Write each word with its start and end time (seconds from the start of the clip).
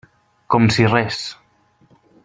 Com 0.53 0.65
si 0.77 0.87
res. 0.95 1.21